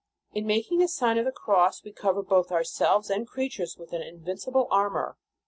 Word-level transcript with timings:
In 0.33 0.47
making 0.47 0.79
the 0.79 0.87
Sign 0.87 1.19
of 1.19 1.25
the 1.25 1.31
Cross 1.31 1.83
we 1.83 1.91
cover 1.91 2.23
both 2.23 2.51
ourselves 2.51 3.11
and 3.11 3.27
creatures 3.27 3.77
with 3.77 3.93
an 3.93 4.01
invincible 4.01 4.67
armor. 4.71 5.15